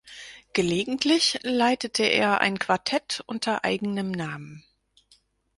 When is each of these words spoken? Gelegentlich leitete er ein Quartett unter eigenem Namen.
Gelegentlich 0.53 1.37
leitete 1.43 2.01
er 2.05 2.41
ein 2.41 2.57
Quartett 2.57 3.21
unter 3.27 3.63
eigenem 3.63 4.09
Namen. 4.09 4.63